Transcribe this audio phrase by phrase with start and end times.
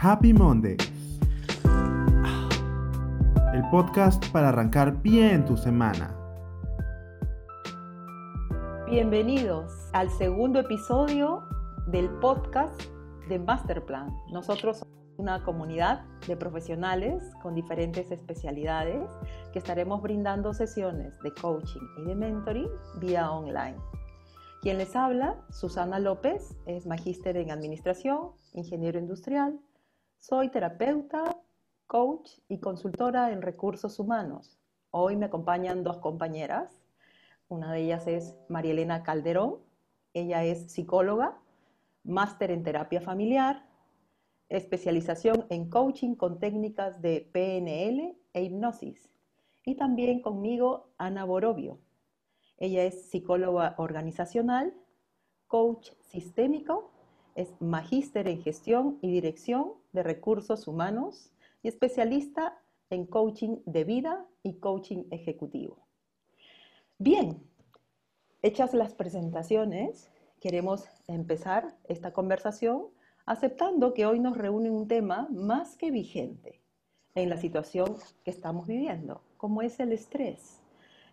[0.00, 0.76] Happy Monday.
[3.52, 6.14] El podcast para arrancar bien tu semana.
[8.88, 11.42] Bienvenidos al segundo episodio
[11.88, 12.80] del podcast
[13.28, 14.14] de Masterplan.
[14.30, 19.10] Nosotros somos una comunidad de profesionales con diferentes especialidades
[19.52, 22.70] que estaremos brindando sesiones de coaching y de mentoring
[23.00, 23.76] vía online.
[24.62, 29.58] Quien les habla, Susana López, es magíster en administración, ingeniero industrial.
[30.18, 31.40] Soy terapeuta,
[31.86, 34.58] coach y consultora en recursos humanos.
[34.90, 36.82] Hoy me acompañan dos compañeras.
[37.46, 39.60] Una de ellas es María Elena Calderón.
[40.12, 41.40] Ella es psicóloga,
[42.02, 43.64] máster en terapia familiar,
[44.48, 49.08] especialización en coaching con técnicas de PNL e hipnosis.
[49.64, 51.78] Y también conmigo Ana Borovio.
[52.58, 54.74] Ella es psicóloga organizacional,
[55.46, 56.97] coach sistémico,
[57.38, 61.30] es magíster en gestión y dirección de recursos humanos
[61.62, 65.86] y especialista en coaching de vida y coaching ejecutivo.
[66.98, 67.40] Bien,
[68.42, 72.88] hechas las presentaciones, queremos empezar esta conversación
[73.24, 76.60] aceptando que hoy nos reúne un tema más que vigente
[77.14, 80.60] en la situación que estamos viviendo, como es el estrés.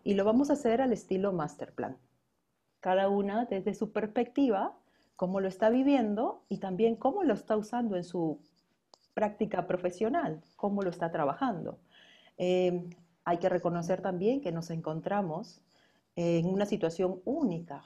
[0.04, 1.98] Y lo vamos a hacer al estilo Masterplan.
[2.80, 4.76] Cada una desde su perspectiva,
[5.16, 8.40] cómo lo está viviendo y también cómo lo está usando en su
[9.14, 11.80] práctica profesional, cómo lo está trabajando.
[12.38, 12.90] Eh,
[13.24, 15.62] hay que reconocer también que nos encontramos
[16.16, 17.84] en una situación única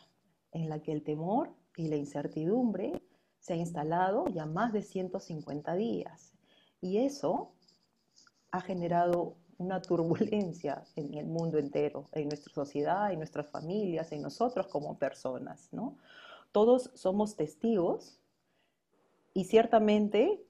[0.52, 3.02] en la que el temor y la incertidumbre
[3.40, 6.34] se ha instalado ya más de 150 días.
[6.82, 7.54] Y eso
[8.52, 14.22] ha generado una turbulencia en el mundo entero, en nuestra sociedad, en nuestras familias, en
[14.22, 15.98] nosotros como personas, ¿no?
[16.52, 18.20] Todos somos testigos
[19.34, 20.44] y ciertamente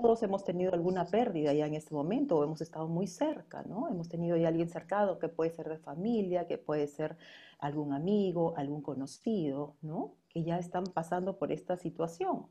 [0.00, 3.88] todos hemos tenido alguna pérdida ya en este momento o hemos estado muy cerca, ¿no?
[3.88, 7.16] Hemos tenido ya alguien cercano que puede ser de familia, que puede ser
[7.58, 10.14] algún amigo, algún conocido, ¿no?
[10.28, 12.46] Que ya están pasando por esta situación.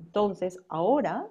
[0.00, 1.30] Entonces, ahora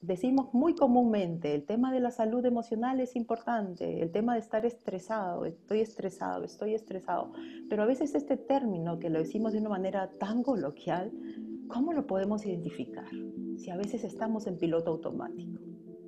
[0.00, 4.66] decimos muy comúnmente, el tema de la salud emocional es importante, el tema de estar
[4.66, 7.32] estresado, estoy estresado, estoy estresado,
[7.68, 11.12] pero a veces este término que lo decimos de una manera tan coloquial,
[11.68, 13.08] ¿cómo lo podemos identificar?
[13.56, 15.60] Si a veces estamos en piloto automático,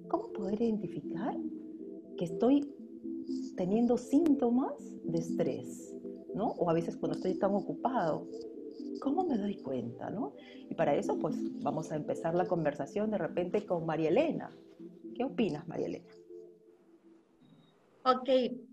[0.08, 1.36] ¿cómo poder identificar
[2.16, 2.74] que estoy
[3.56, 5.94] teniendo síntomas de estrés?
[6.34, 6.48] ¿no?
[6.58, 8.26] O a veces cuando estoy tan ocupado,
[9.00, 10.10] ¿Cómo me doy cuenta?
[10.10, 10.34] ¿no?
[10.68, 14.50] Y para eso, pues vamos a empezar la conversación de repente con María Elena.
[15.14, 16.08] ¿Qué opinas, María Elena?
[18.04, 18.28] Ok,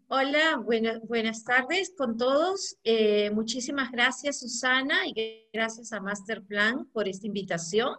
[0.08, 0.64] hola,
[1.04, 2.78] buenas tardes con todos.
[2.84, 7.96] Eh, muchísimas gracias, Susana, y gracias a Masterplan por esta invitación.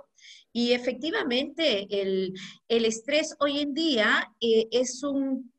[0.52, 2.32] Y efectivamente, el,
[2.68, 5.52] estrés hoy en día eh, es un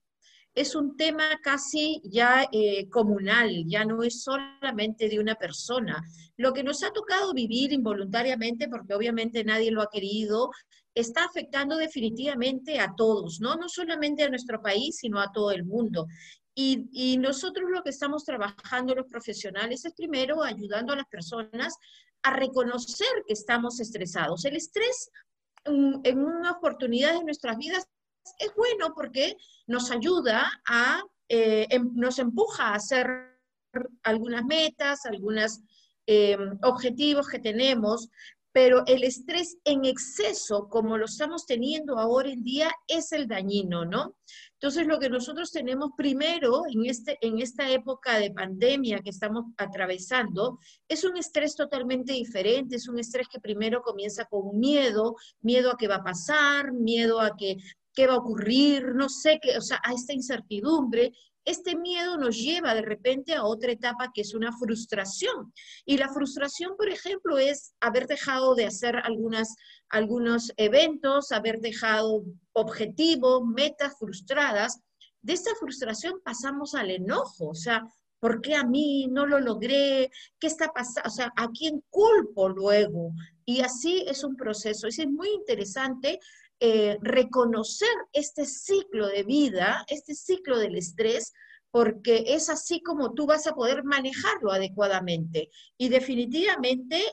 [0.58, 6.04] es un tema casi ya eh, comunal, ya no es solamente de una persona.
[6.36, 10.50] Lo que nos ha tocado vivir involuntariamente, porque obviamente nadie lo ha querido,
[10.96, 13.56] está afectando definitivamente a todos, ¿no?
[13.56, 16.08] No solamente a nuestro país, sino a todo el mundo.
[16.56, 21.76] Y, y, nosotros lo que estamos trabajando los profesionales es primero ayudando a las personas
[22.24, 24.44] a reconocer que estamos estresados.
[24.44, 25.12] El estrés
[25.66, 27.88] en, en una oportunidad de nuestras vidas
[28.40, 33.08] es bueno porque nos ayuda a, eh, em, nos empuja a hacer
[34.04, 35.60] algunas metas, algunos
[36.06, 38.10] em, objetivos que tenemos,
[38.58, 43.86] pero el estrés en exceso, como lo estamos teniendo ahora en día, es el dañino,
[43.86, 44.16] ¿no?
[44.54, 49.46] Entonces, lo que nosotros tenemos primero en, este, en esta época de pandemia que estamos
[49.58, 55.72] atravesando es un estrés totalmente diferente, es un estrés que primero comienza con miedo, miedo
[55.72, 57.58] a qué va a pasar, miedo a que
[57.98, 61.14] qué va a ocurrir, no sé qué, o sea, a esta incertidumbre,
[61.44, 65.52] este miedo nos lleva de repente a otra etapa que es una frustración.
[65.84, 69.56] Y la frustración, por ejemplo, es haber dejado de hacer algunas,
[69.90, 72.24] algunos eventos, haber dejado
[72.54, 74.80] objetivos, metas frustradas.
[75.24, 77.82] De esta frustración pasamos al enojo, o sea,
[78.20, 80.12] ¿por qué a mí no lo logré?
[80.40, 81.08] ¿Qué está pasando?
[81.08, 83.14] O sea, ¿a quién culpo luego?
[83.44, 84.86] Y así es un proceso.
[84.86, 86.20] es muy interesante
[86.60, 91.34] eh, reconocer este ciclo de vida, este ciclo del estrés,
[91.72, 95.50] porque es así como tú vas a poder manejarlo adecuadamente.
[95.78, 97.04] Y definitivamente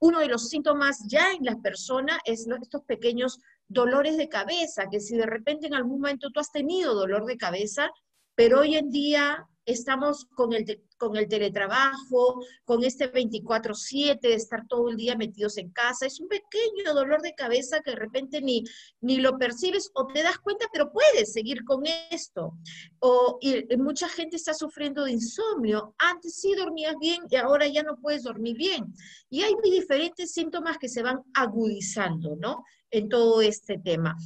[0.00, 3.38] uno de los síntomas ya en las personas es estos pequeños
[3.68, 7.36] dolores de cabeza, que si de repente en algún momento tú has tenido dolor de
[7.36, 7.90] cabeza,
[8.34, 14.66] pero hoy en día estamos con el, con el teletrabajo, con este 24/7 de estar
[14.68, 16.06] todo el día metidos en casa.
[16.06, 18.64] Es un pequeño dolor de cabeza que de repente ni,
[19.00, 22.52] ni lo percibes o te das cuenta, pero puedes seguir con esto.
[23.00, 25.94] O y mucha gente está sufriendo de insomnio.
[25.98, 28.92] Antes sí dormías bien y ahora ya no puedes dormir bien.
[29.30, 32.64] Y hay diferentes síntomas que se van agudizando, ¿no?
[32.90, 34.16] En todo este tema.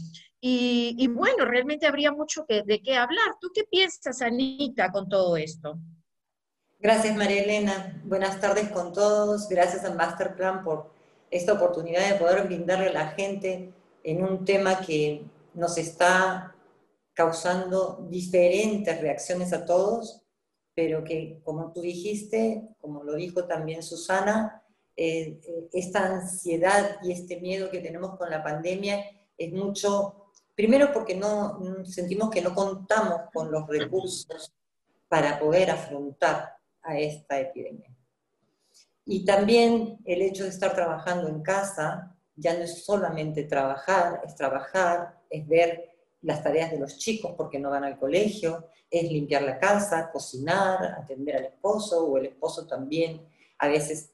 [0.41, 3.37] Y, bueno, realmente habría mucho que, de qué hablar.
[3.41, 5.79] ¿Tú qué piensas, Anita, con todo esto?
[6.79, 8.01] Gracias, María Elena.
[8.05, 9.49] Buenas tardes con todos.
[9.49, 10.93] Gracias al Masterplan por
[11.31, 13.73] esta oportunidad de poder brindarle a la gente
[14.05, 15.25] en un tema que
[15.55, 16.55] nos está
[17.15, 20.23] causando diferentes reacciones a todos,
[20.73, 24.63] pero que, como tú dijiste, como lo dijo también Susana,
[24.97, 29.05] eh, eh, esta ansiedad y este miedo que tenemos con la pandemia
[29.37, 30.18] es mucho
[30.59, 34.53] Primero porque no sentimos que no contamos con los recursos
[35.07, 37.89] para poder afrontar a esta epidemia.
[39.05, 44.35] Y también el hecho de estar trabajando en casa ya no es solamente trabajar, es
[44.35, 49.43] trabajar, es ver las tareas de los chicos porque no van al colegio, es limpiar
[49.43, 53.25] la casa, cocinar, atender al esposo o el esposo también
[53.59, 54.11] a veces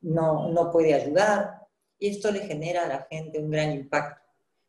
[0.00, 1.66] no, no puede ayudar
[1.98, 4.25] y esto le genera a la gente un gran impacto.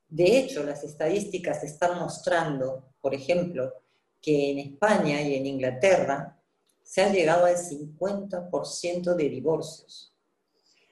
[0.09, 3.73] De hecho, las estadísticas están mostrando, por ejemplo,
[4.21, 6.37] que en España y en Inglaterra
[6.81, 10.13] se ha llegado al 50% de divorcios.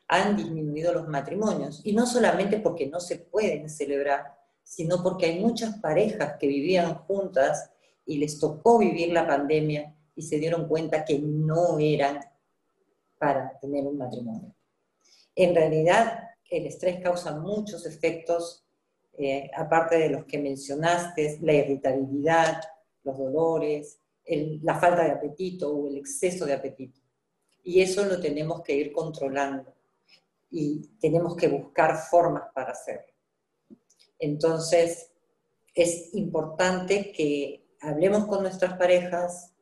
[0.07, 5.39] Han disminuido los matrimonios, y no solamente porque no se pueden celebrar, sino porque hay
[5.39, 7.71] muchas parejas que vivían juntas
[8.05, 12.19] y les tocó vivir la pandemia y se dieron cuenta que no eran
[13.17, 14.53] para tener un matrimonio.
[15.35, 18.64] En realidad, el estrés causa muchos efectos
[19.17, 22.61] eh, aparte de los que mencionaste, la irritabilidad,
[23.03, 26.99] los dolores, la falta de apetito o el exceso de apetito.
[27.63, 29.73] Y eso lo tenemos que ir controlando
[30.51, 33.13] y tenemos que buscar formas para hacerlo.
[34.19, 35.11] Entonces,
[35.73, 39.53] es importante que hablemos con nuestras parejas,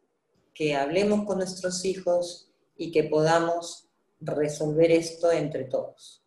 [0.54, 3.90] que hablemos con nuestros hijos y que podamos
[4.20, 6.24] resolver esto entre todos.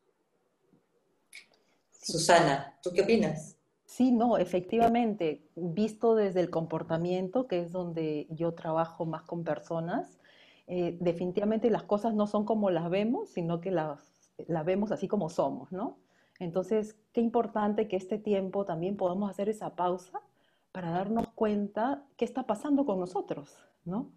[2.02, 3.56] Susana, ¿tú qué opinas?
[3.84, 10.18] Sí, no, efectivamente, visto desde el comportamiento, que es donde yo trabajo más con personas,
[10.66, 15.08] eh, definitivamente las cosas no son como las vemos, sino que las, las vemos así
[15.08, 15.98] como somos, ¿no?
[16.38, 20.20] Entonces, qué importante que este tiempo también podamos hacer esa pausa
[20.72, 24.10] para darnos cuenta qué está pasando con nosotros, ¿no?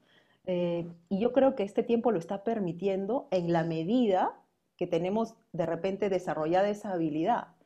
[0.45, 4.41] Eh, y yo creo que este tiempo lo está permitiendo en la medida
[4.77, 7.58] que tenemos de repente desarrollada esa habilidad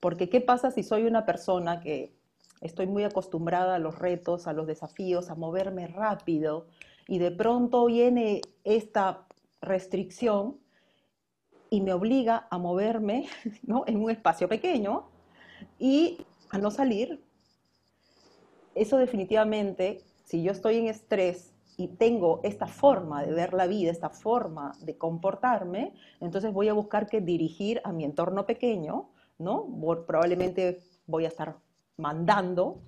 [0.00, 2.12] porque ¿qué pasa si soy una persona que
[2.60, 6.66] estoy muy acostumbrada a los retos, a los desafíos, a moverme rápido
[7.06, 9.26] y de pronto viene esta
[9.60, 10.58] restricción
[11.68, 13.28] y me obliga a moverme
[13.86, 15.04] en un espacio pequeño
[15.78, 17.22] y a no salir?
[18.74, 23.90] Eso definitivamente, si yo estoy en estrés y tengo esta forma de ver la vida,
[23.90, 29.08] esta forma de comportarme, entonces voy a buscar que dirigir a mi entorno pequeño
[29.40, 29.66] ¿no?
[30.06, 31.56] Probablemente voy a estar
[31.96, 32.82] mandando,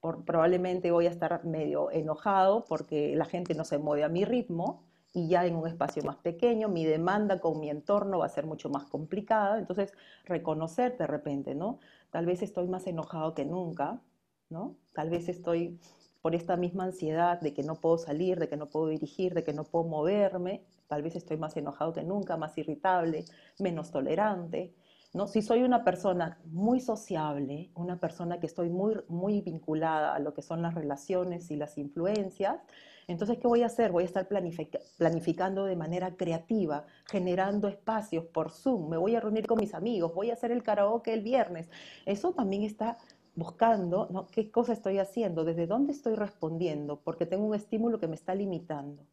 [0.00, 4.82] probablemente voy a estar medio enojado porque la gente no se mueve a mi ritmo
[5.12, 8.46] y ya en un espacio más pequeño mi demanda con mi entorno va a ser
[8.46, 9.58] mucho más complicada.
[9.58, 9.92] Entonces,
[10.24, 11.80] reconocer de repente, ¿no?
[12.10, 14.00] Tal vez estoy más enojado que nunca,
[14.48, 14.76] ¿no?
[14.92, 15.78] Tal vez estoy
[16.22, 19.42] por esta misma ansiedad de que no puedo salir, de que no puedo dirigir, de
[19.42, 23.24] que no puedo moverme, tal vez estoy más enojado que nunca, más irritable,
[23.58, 24.74] menos tolerante.
[25.12, 25.26] ¿No?
[25.26, 30.34] Si soy una persona muy sociable, una persona que estoy muy, muy vinculada a lo
[30.34, 32.60] que son las relaciones y las influencias,
[33.08, 33.90] entonces, ¿qué voy a hacer?
[33.90, 39.48] Voy a estar planificando de manera creativa, generando espacios por Zoom, me voy a reunir
[39.48, 41.68] con mis amigos, voy a hacer el karaoke el viernes.
[42.06, 42.98] Eso también está
[43.34, 44.28] buscando ¿no?
[44.28, 48.34] qué cosa estoy haciendo, desde dónde estoy respondiendo, porque tengo un estímulo que me está
[48.36, 49.04] limitando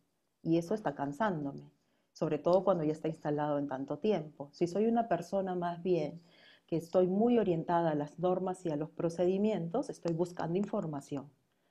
[0.44, 1.72] y eso está cansándome
[2.18, 4.50] sobre todo cuando ya está instalado en tanto tiempo.
[4.52, 6.20] Si soy una persona más bien
[6.66, 11.30] que estoy muy orientada a las normas y a los procedimientos, estoy buscando información.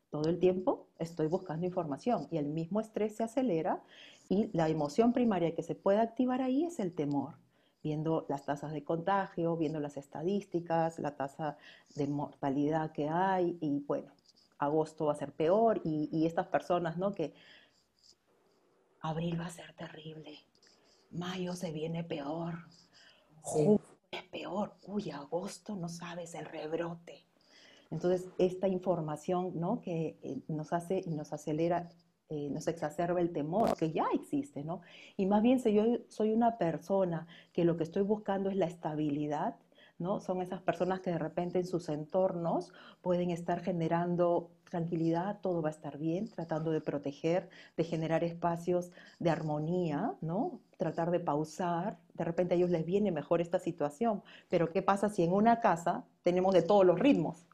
[0.09, 3.83] Todo el tiempo estoy buscando información y el mismo estrés se acelera
[4.29, 7.35] y la emoción primaria que se puede activar ahí es el temor
[7.83, 11.57] viendo las tasas de contagio, viendo las estadísticas, la tasa
[11.97, 14.13] de mortalidad que hay y bueno,
[14.59, 17.15] agosto va a ser peor y, y estas personas ¿no?
[17.15, 17.35] que
[19.07, 20.39] abril va a ser terrible,
[21.11, 22.55] mayo se viene peor,
[23.41, 27.27] junio es peor, uy, agosto no sabes el rebrote.
[27.91, 29.81] Entonces, esta información ¿no?
[29.81, 31.89] que eh, nos hace y nos acelera
[32.29, 34.81] eh, nos exacerba el temor que ya existe, ¿no?
[35.17, 38.67] Y más bien si yo soy una persona que lo que estoy buscando es la
[38.67, 39.55] estabilidad,
[40.01, 40.19] ¿no?
[40.19, 45.69] Son esas personas que de repente en sus entornos pueden estar generando tranquilidad, todo va
[45.69, 50.61] a estar bien, tratando de proteger, de generar espacios de armonía, ¿no?
[50.77, 55.09] Tratar de pausar, de repente a ellos les viene mejor esta situación, pero ¿qué pasa
[55.09, 57.47] si en una casa tenemos de todos los ritmos?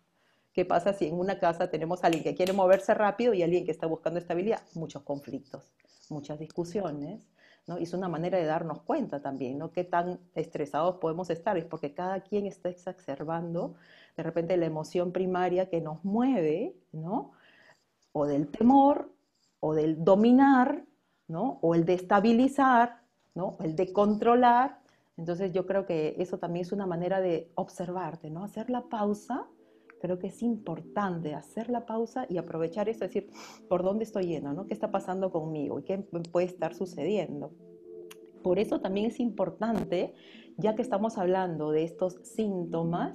[0.52, 3.64] ¿Qué pasa si en una casa tenemos a alguien que quiere moverse rápido y alguien
[3.64, 4.60] que está buscando estabilidad?
[4.74, 5.72] Muchos conflictos,
[6.10, 7.26] muchas discusiones,
[7.66, 7.78] ¿no?
[7.78, 9.70] Y es una manera de darnos cuenta también, ¿no?
[9.70, 13.74] Qué tan estresados podemos estar, es porque cada quien está exacerbando
[14.16, 17.32] de repente la emoción primaria que nos mueve, ¿no?
[18.12, 19.12] O del temor,
[19.60, 20.84] o del dominar,
[21.28, 21.58] ¿no?
[21.62, 23.02] O el de estabilizar,
[23.34, 23.56] ¿no?
[23.60, 24.80] El de controlar.
[25.16, 28.44] Entonces yo creo que eso también es una manera de observarte, ¿no?
[28.44, 29.46] Hacer la pausa,
[30.02, 33.30] creo que es importante hacer la pausa y aprovechar eso, decir,
[33.68, 34.52] ¿por dónde estoy yendo?
[34.52, 34.66] ¿no?
[34.66, 35.78] ¿Qué está pasando conmigo?
[35.78, 37.52] ¿Y qué puede estar sucediendo?
[38.42, 40.12] Por eso también es importante,
[40.56, 43.14] ya que estamos hablando de estos síntomas,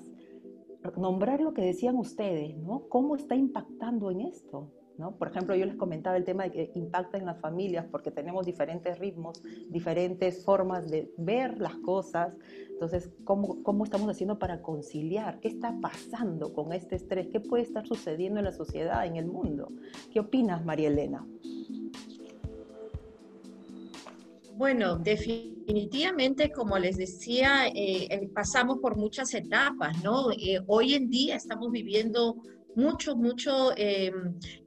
[0.96, 2.88] nombrar lo que decían ustedes, ¿no?
[2.90, 4.72] ¿Cómo está impactando en esto?
[4.98, 5.16] ¿no?
[5.16, 8.46] Por ejemplo, yo les comentaba el tema de que impacta en las familias porque tenemos
[8.46, 12.34] diferentes ritmos, diferentes formas de ver las cosas.
[12.70, 15.40] Entonces, ¿cómo, ¿cómo estamos haciendo para conciliar?
[15.40, 17.28] ¿Qué está pasando con este estrés?
[17.28, 19.72] ¿Qué puede estar sucediendo en la sociedad, en el mundo?
[20.12, 21.26] ¿Qué opinas, María Elena?
[24.58, 30.32] Bueno, definitivamente, como les decía, eh, eh, pasamos por muchas etapas, ¿no?
[30.32, 32.38] Eh, hoy en día estamos viviendo
[32.74, 33.72] mucho, mucho,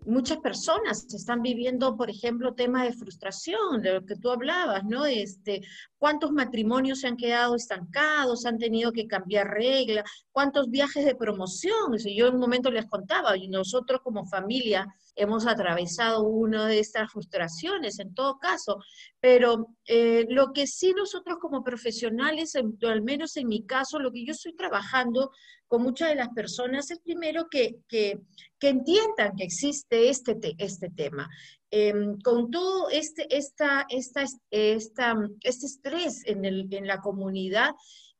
[0.06, 5.04] muchas personas están viviendo, por ejemplo, temas de frustración, de lo que tú hablabas, ¿no?
[5.06, 5.62] Este,
[5.98, 10.04] ¿Cuántos matrimonios se han quedado estancados, han tenido que cambiar reglas?
[10.32, 11.96] ¿Cuántos viajes de promoción?
[11.98, 17.12] Yo en un momento les contaba, y nosotros como familia hemos atravesado una de estas
[17.12, 18.78] frustraciones en todo caso,
[19.20, 24.24] pero eh, lo que sí nosotros como profesionales, al menos en mi caso, lo que
[24.24, 25.30] yo estoy trabajando
[25.68, 28.20] con muchas de las personas es primero que, que,
[28.68, 31.28] entiendan que existe este, este tema.
[31.70, 37.70] Em, con todo este, esta, esta, esta, este estrés en, el, en la comunidad,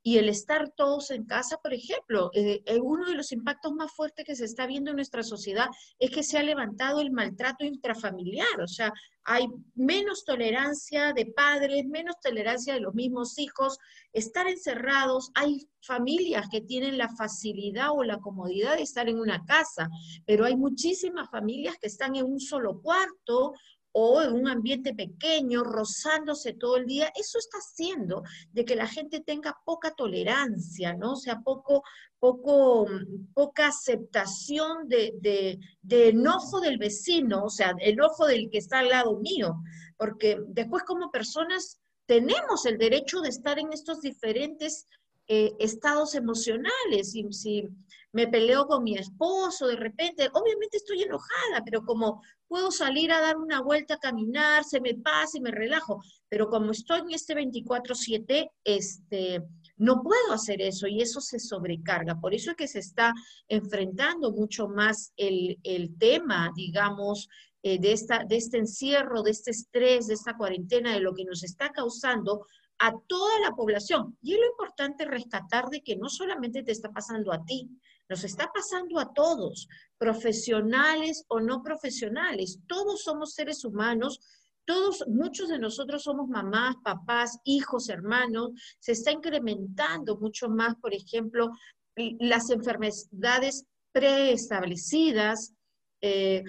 [0.03, 3.91] y el estar todos en casa, por ejemplo, eh, eh, uno de los impactos más
[3.91, 5.67] fuertes que se está viendo en nuestra sociedad
[5.99, 8.91] es que se ha levantado el maltrato intrafamiliar, o sea,
[9.23, 13.77] hay menos tolerancia de padres, menos tolerancia de los mismos hijos,
[14.13, 19.45] estar encerrados, hay familias que tienen la facilidad o la comodidad de estar en una
[19.45, 19.89] casa,
[20.25, 23.53] pero hay muchísimas familias que están en un solo cuarto
[23.93, 28.87] o en un ambiente pequeño, rozándose todo el día, eso está haciendo de que la
[28.87, 31.13] gente tenga poca tolerancia, ¿no?
[31.13, 31.83] O sea, poco,
[32.19, 32.87] poco,
[33.33, 39.19] poca aceptación de, de, enojo del vecino, o sea, enojo del que está al lado
[39.19, 39.55] mío,
[39.97, 44.87] porque después como personas tenemos el derecho de estar en estos diferentes
[45.27, 47.15] eh, estados emocionales.
[47.15, 47.69] Y si
[48.13, 53.21] me peleo con mi esposo de repente, obviamente estoy enojada, pero como puedo salir a
[53.21, 57.11] dar una vuelta a caminar, se me pasa y me relajo, pero como estoy en
[57.11, 59.41] este 24/7, este,
[59.77, 62.19] no puedo hacer eso y eso se sobrecarga.
[62.19, 63.13] Por eso es que se está
[63.47, 65.57] enfrentando mucho más el,
[65.97, 67.29] tema, digamos,
[67.63, 71.25] eh, de, esta, de este encierro, de este estrés, de esta cuarentena, de lo que
[71.25, 72.45] nos está causando
[72.79, 74.17] a toda la población.
[74.21, 77.69] Y es lo importante rescatar de que no solamente te está pasando a ti,
[78.11, 82.59] nos está pasando a todos, profesionales o no profesionales.
[82.67, 84.19] Todos somos seres humanos,
[84.65, 88.51] todos, muchos de nosotros somos mamás, papás, hijos, hermanos.
[88.79, 91.51] Se está incrementando mucho más, por ejemplo,
[91.95, 95.53] las enfermedades preestablecidas
[96.01, 96.43] eh,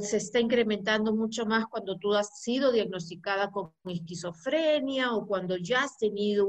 [0.00, 5.84] se está incrementando mucho más cuando tú has sido diagnosticada con esquizofrenia o cuando ya
[5.84, 6.48] has tenido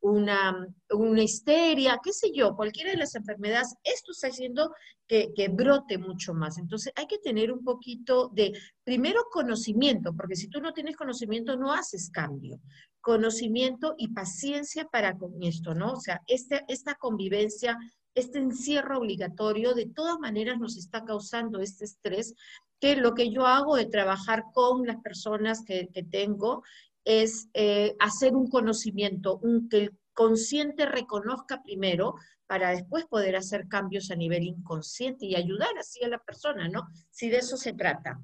[0.00, 4.72] una, una, histeria, qué sé yo, cualquiera de las enfermedades, esto está haciendo
[5.06, 6.56] que, que, brote mucho más.
[6.56, 11.56] Entonces hay que tener un poquito de, primero, conocimiento, porque si tú no tienes conocimiento
[11.56, 12.60] no haces cambio.
[13.02, 15.92] Conocimiento y paciencia para con esto, ¿no?
[15.92, 17.76] O sea, este, esta convivencia
[18.14, 22.34] este encierro obligatorio de todas maneras nos está causando este estrés,
[22.80, 26.62] que lo que yo hago de trabajar con las personas que, tengo
[27.04, 32.14] es eh, hacer un conocimiento, un, que el consciente reconozca primero
[32.46, 36.86] para después poder hacer cambios a nivel inconsciente y ayudar así a la persona, ¿no?
[37.10, 38.20] Si de eso se trata.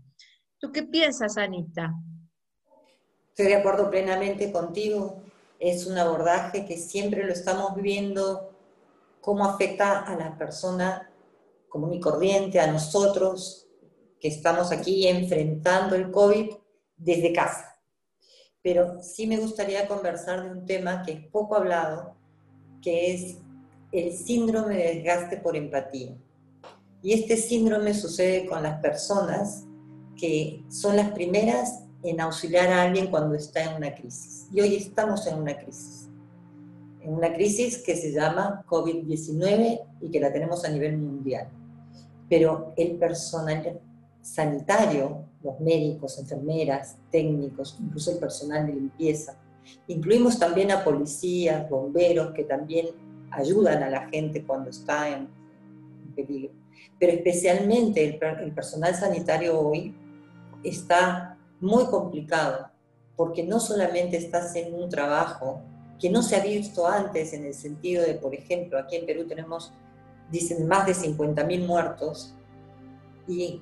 [0.59, 1.95] ¿Tú qué piensas, Anita?
[3.28, 5.23] Estoy de acuerdo plenamente contigo.
[5.61, 8.58] Es un abordaje que siempre lo estamos viviendo
[9.21, 11.11] cómo afecta a la persona
[11.69, 13.67] común y corriente, a nosotros,
[14.21, 16.51] que estamos aquí enfrentando el COVID
[16.97, 17.81] desde casa.
[18.63, 22.17] Pero sí me gustaría conversar de un tema que es poco hablado,
[22.83, 23.37] que es
[23.93, 26.17] el síndrome de desgaste por empatía.
[27.03, 29.65] Y este síndrome sucede con las personas
[30.17, 34.49] que son las primeras en auxiliar a alguien cuando está en una crisis.
[34.53, 36.08] Y hoy estamos en una crisis.
[37.09, 41.49] En una crisis que se llama COVID-19 y que la tenemos a nivel mundial.
[42.29, 43.81] Pero el personal
[44.21, 49.38] sanitario, los médicos, enfermeras, técnicos, incluso el personal de limpieza,
[49.87, 52.88] incluimos también a policías, bomberos, que también
[53.31, 55.29] ayudan a la gente cuando está en
[56.15, 56.53] peligro.
[57.00, 59.95] Pero especialmente el, personal sanitario hoy
[60.62, 62.69] está muy complicado,
[63.17, 65.62] porque no solamente está haciendo un trabajo
[65.99, 69.26] que no se ha visto antes en el sentido de, por ejemplo, aquí en Perú
[69.26, 69.73] tenemos,
[70.31, 72.35] dicen, más de 50.000 muertos,
[73.26, 73.61] y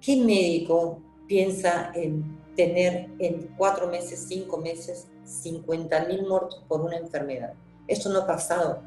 [0.00, 7.54] ¿qué médico piensa en tener en cuatro meses, cinco meses, 50.000 muertos por una enfermedad?
[7.86, 8.82] Eso no ha pasado,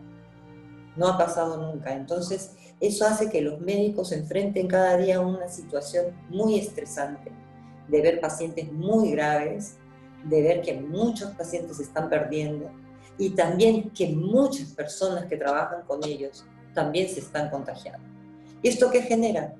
[0.96, 1.94] no ha pasado nunca.
[1.94, 7.32] Entonces, eso hace que los médicos enfrenten cada día una situación muy estresante,
[7.88, 9.78] de ver pacientes muy graves,
[10.26, 12.70] de ver que muchos pacientes se están perdiendo
[13.18, 18.08] y también que muchas personas que trabajan con ellos también se están contagiando.
[18.62, 19.56] ¿Y esto qué genera?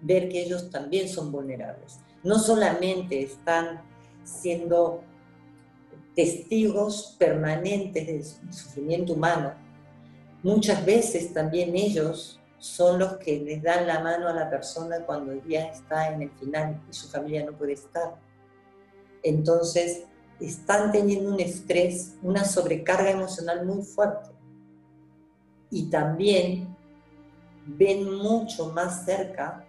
[0.00, 2.00] Ver que ellos también son vulnerables.
[2.22, 3.82] No solamente están
[4.24, 5.02] siendo
[6.14, 9.54] testigos permanentes del sufrimiento humano.
[10.42, 15.32] Muchas veces también ellos son los que les dan la mano a la persona cuando
[15.46, 18.16] ya está en el final y su familia no puede estar.
[19.22, 20.04] Entonces,
[20.40, 24.30] están teniendo un estrés, una sobrecarga emocional muy fuerte.
[25.70, 26.76] Y también
[27.66, 29.64] ven mucho más cerca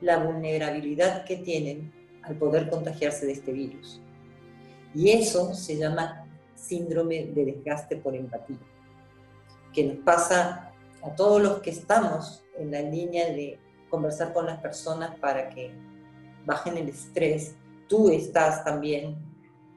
[0.00, 4.00] la vulnerabilidad que tienen al poder contagiarse de este virus.
[4.94, 8.58] Y eso se llama síndrome de desgaste por empatía,
[9.72, 14.60] que nos pasa a todos los que estamos en la línea de conversar con las
[14.60, 15.72] personas para que
[16.44, 17.54] bajen el estrés.
[17.88, 19.16] Tú estás también,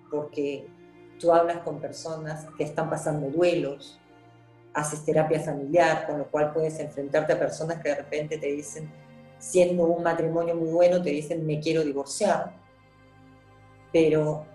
[0.10, 0.68] porque
[1.20, 4.00] tú hablas con personas que están pasando duelos,
[4.74, 8.92] haces terapia familiar, con lo cual puedes enfrentarte a personas que de repente te dicen,
[9.38, 12.54] siendo un matrimonio muy bueno, te dicen, me quiero divorciar.
[13.92, 14.46] Pero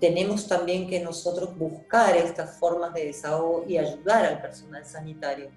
[0.00, 5.50] tenemos también que nosotros buscar estas formas de desahogo y ayudar al personal sanitario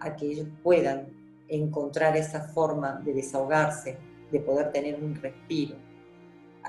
[0.00, 1.08] a que ellos puedan
[1.48, 3.98] encontrar esa forma de desahogarse,
[4.32, 5.76] de poder tener un respiro.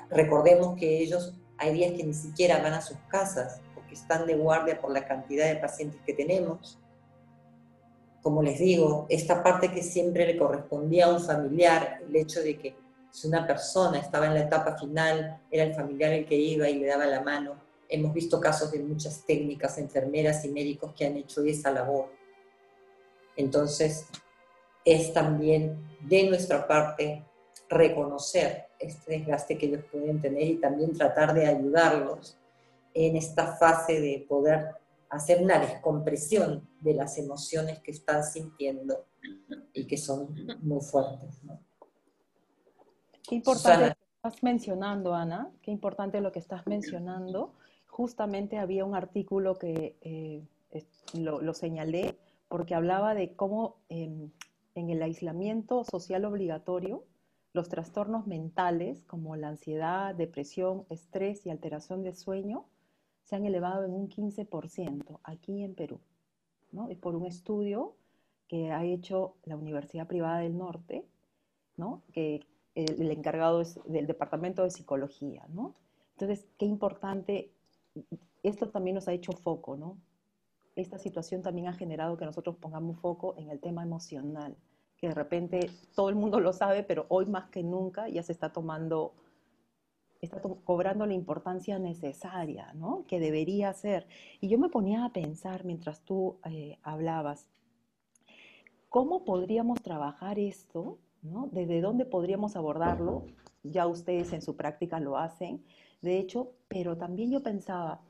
[0.09, 4.35] Recordemos que ellos hay días que ni siquiera van a sus casas porque están de
[4.35, 6.79] guardia por la cantidad de pacientes que tenemos.
[8.21, 12.57] Como les digo, esta parte que siempre le correspondía a un familiar, el hecho de
[12.57, 12.75] que
[13.11, 16.79] si una persona estaba en la etapa final, era el familiar el que iba y
[16.79, 17.55] le daba la mano.
[17.87, 22.11] Hemos visto casos de muchas técnicas, enfermeras y médicos que han hecho esa labor.
[23.37, 24.07] Entonces,
[24.83, 27.23] es también de nuestra parte
[27.69, 32.37] reconocer este desgaste que ellos pueden tener y también tratar de ayudarlos
[32.93, 34.75] en esta fase de poder
[35.09, 39.05] hacer una descompresión de las emociones que están sintiendo
[39.73, 41.43] y que son muy fuertes.
[41.43, 41.59] ¿no?
[43.27, 47.53] Qué importante lo que estás mencionando, Ana, qué importante lo que estás mencionando.
[47.87, 50.43] Justamente había un artículo que eh,
[51.13, 54.31] lo, señalé porque hablaba de cómo em,
[54.75, 57.03] en el aislamiento social obligatorio
[57.55, 62.65] los trastornos mentales como la ansiedad, depresión, estrés y alteración de sueño
[63.23, 66.01] se han elevado en un 15% aquí en Perú.
[66.73, 66.89] ¿no?
[66.89, 67.95] Es por un estudio
[68.49, 71.05] que ha hecho la Universidad Privada del Norte,
[71.77, 72.03] ¿no?
[72.11, 75.75] que el, encargado es del departamento de psicología, ¿no?
[76.11, 77.51] Entonces, qué importante,
[78.43, 79.97] esto también nos ha hecho foco, ¿no?
[80.75, 84.57] Esta situación también ha generado que nosotros pongamos foco en el tema emocional,
[84.97, 88.31] que de repente todo el mundo lo sabe, pero hoy más que nunca ya se
[88.31, 89.13] está tomando,
[90.21, 93.05] está cobrando la importancia necesaria, ¿no?
[93.07, 94.07] Que debería ser.
[94.41, 97.49] Y yo me ponía a pensar mientras tú eh, hablabas,
[98.89, 100.99] ¿cómo podríamos trabajar esto
[101.51, 103.25] ¿Desde dónde podríamos abordarlo?
[103.63, 105.63] Ya ustedes en su práctica lo hacen,
[106.01, 108.01] de hecho, pero también yo pensaba,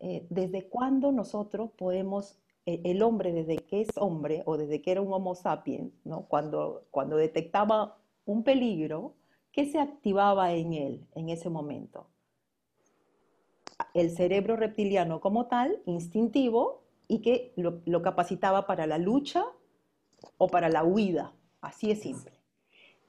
[0.00, 5.00] eh, ¿desde cuándo nosotros podemos, el hombre desde que es hombre o desde que era
[5.00, 6.26] un homo sapiens, ¿no?
[6.28, 9.14] cuando, detectaba un peligro,
[9.50, 12.06] ¿qué se activaba en él en ese momento?
[13.94, 19.44] El cerebro reptiliano como tal, instintivo, y que lo capacitaba para la lucha
[20.38, 22.32] o para la huida, así es simple.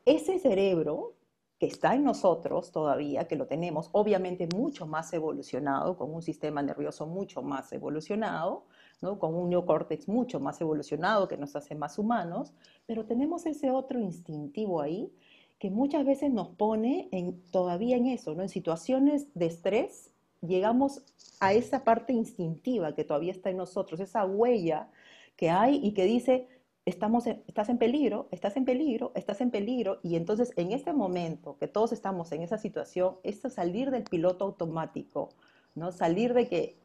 [0.06, 1.14] ese cerebro
[1.60, 6.62] que está en nosotros todavía, que lo tenemos obviamente mucho más evolucionado, con un sistema
[6.62, 8.66] nervioso mucho más evolucionado,
[9.02, 9.20] ¿no?
[9.20, 12.54] con un neocórtex mucho más evolucionado que nos hace más humanos,
[12.86, 15.12] pero tenemos ese otro instintivo ahí
[15.60, 18.44] que muchas veces nos pone en, todavía en eso, ¿no?
[18.44, 21.02] en situaciones de estrés, llegamos
[21.40, 24.90] a esa parte instintiva que todavía está en nosotros, esa huella
[25.36, 26.48] que hay y que dice,
[26.86, 30.00] estamos estás en peligro, estás en peligro, estás en peligro.
[30.04, 34.46] Y entonces en este momento que todos estamos en esa situación, es salir del piloto
[34.46, 35.30] automático,
[35.76, 35.92] ¿no?
[35.92, 36.78] Salir de que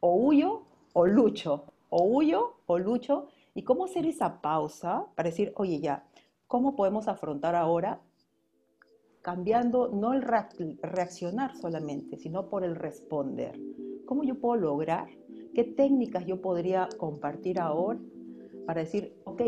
[0.00, 0.62] o huyo
[0.98, 3.28] o lucho, o huyo o lucho.
[3.54, 6.04] ¿Y cómo hacer esa pausa para decir, oye ya,
[6.46, 8.00] ¿cómo podemos afrontar ahora
[9.20, 13.60] cambiando no el reaccionar solamente, sino por el responder?
[14.06, 15.08] ¿Cómo yo puedo lograr?
[15.54, 18.00] ¿Qué técnicas yo podría compartir ahora
[18.66, 19.42] para decir, ok,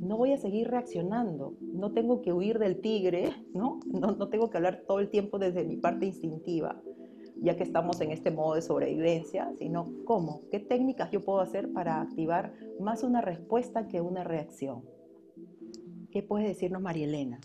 [0.00, 3.80] no voy a seguir reaccionando, no tengo que huir del tigre, ¿no?
[3.86, 6.80] No, tengo que hablar todo el tiempo desde mi parte instintiva,
[7.44, 11.72] ya que estamos en este modo de sobrevivencia, sino cómo, qué técnicas yo puedo hacer
[11.72, 14.82] para activar más una respuesta que una reacción.
[16.10, 17.40] ¿Qué puede decirnos María Elena?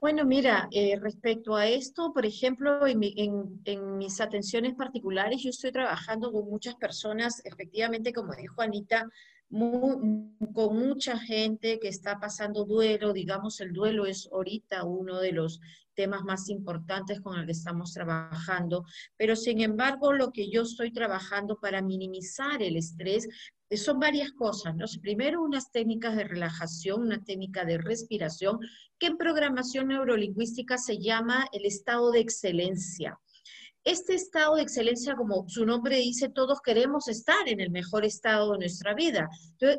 [0.00, 6.32] Bueno, mira, eh, respecto a esto, por ejemplo, en, mis atenciones particulares, yo estoy trabajando
[6.32, 9.08] con muchas personas, efectivamente, como dijo Anita,
[9.50, 15.60] con mucha gente que está pasando duelo, digamos, el duelo es ahorita uno de los
[15.94, 18.84] temas más importantes con el que estamos trabajando,
[19.16, 23.26] pero sin embargo, lo que yo estoy trabajando para minimizar el estrés
[23.76, 24.86] son varias cosas, ¿no?
[25.02, 28.58] Primero, unas técnicas de relajación, una técnica de respiración,
[28.98, 33.18] que en programación neurolingüística se llama el estado de excelencia.
[33.84, 38.52] Este estado de excelencia, como su nombre dice, todos queremos estar en el mejor estado
[38.52, 39.28] de nuestra vida.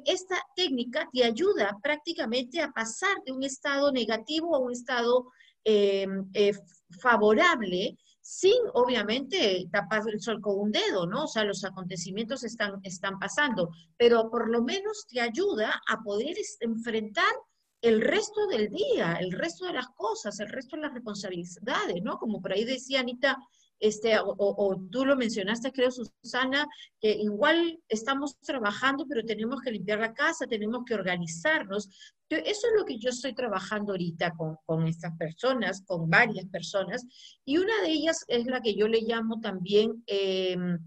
[0.06, 5.28] Esta técnica te ayuda prácticamente a pasar de un estado negativo a un estado
[5.64, 6.54] eh, eh,
[7.02, 11.24] favorable sin obviamente tapar el sol con un dedo, ¿no?
[11.24, 16.38] O sea, los acontecimientos están, están pasando, pero por lo menos te ayuda a poder
[16.60, 17.34] enfrentar
[17.82, 22.18] el resto del día, el resto de las cosas, el resto de las responsabilidades, ¿no?
[22.18, 23.38] Como por ahí decía Anita,
[23.80, 26.68] este, o, tú lo mencionaste, creo, Susana,
[27.00, 31.90] que igual estamos trabajando, pero tenemos que limpiar la casa, tenemos que organizarnos.
[32.30, 37.06] Eso es lo que yo estoy trabajando ahorita con, con estas personas, con varias personas,
[37.46, 40.04] y una de ellas es la que yo le llamo también...
[40.08, 40.78] Em,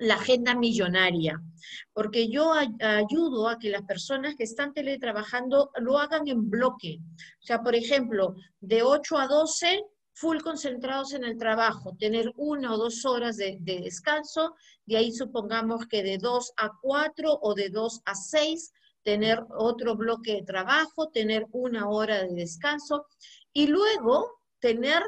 [0.00, 1.40] la agenda millonaria,
[1.92, 6.98] porque yo ayudo a que las personas que están teletrabajando lo hagan en bloque.
[7.40, 12.74] O sea, por ejemplo, de 8 a 12 full concentrados en el trabajo, tener una
[12.74, 14.54] o dos horas de, descanso,
[14.86, 18.72] de ahí supongamos que de dos a cuatro o de dos a seis,
[19.02, 23.06] tener otro bloque de trabajo, tener una hora de descanso
[23.52, 25.02] y luego tener,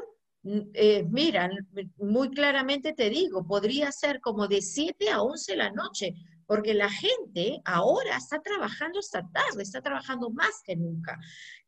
[0.73, 1.49] eh, mira,
[1.97, 6.13] muy claramente te digo, podría ser como de 7 a 11 la noche,
[6.45, 11.17] porque la gente ahora está trabajando esta tarde, está trabajando más que nunca.